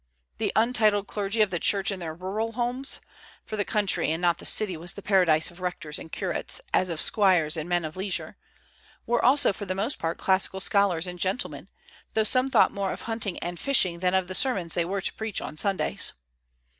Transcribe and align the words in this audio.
The 0.39 0.51
untitled 0.55 1.05
clergy 1.05 1.41
of 1.41 1.51
the 1.51 1.59
Church 1.59 1.91
in 1.91 1.99
their 1.99 2.15
rural 2.15 2.53
homes, 2.53 3.01
for 3.45 3.55
the 3.55 3.63
country 3.63 4.11
and 4.11 4.19
not 4.19 4.39
the 4.39 4.45
city 4.47 4.75
was 4.75 4.93
the 4.93 5.03
paradise 5.03 5.51
of 5.51 5.59
rectors 5.59 5.99
and 5.99 6.11
curates, 6.11 6.59
as 6.73 6.89
of 6.89 6.99
squires 6.99 7.55
and 7.55 7.69
men 7.69 7.85
of 7.85 7.95
leisure, 7.95 8.35
were 9.05 9.23
also 9.23 9.53
for 9.53 9.65
the 9.67 9.75
most 9.75 9.99
part 9.99 10.17
classical 10.17 10.59
scholars 10.59 11.05
and 11.05 11.19
gentlemen, 11.19 11.67
though 12.15 12.23
some 12.23 12.49
thought 12.49 12.71
more 12.71 12.91
of 12.91 13.03
hunting 13.03 13.37
and 13.43 13.59
fishing 13.59 13.99
than 13.99 14.15
of 14.15 14.27
the 14.27 14.33
sermons 14.33 14.73
they 14.73 14.85
were 14.85 15.01
to 15.01 15.13
preach 15.13 15.39
on 15.39 15.55
Sundays. 15.55 16.13